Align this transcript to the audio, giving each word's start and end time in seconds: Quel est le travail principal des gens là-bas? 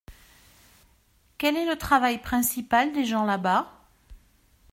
Quel 1.37 1.55
est 1.57 1.67
le 1.69 1.77
travail 1.77 2.19
principal 2.23 2.91
des 2.91 3.05
gens 3.05 3.23
là-bas? 3.23 3.71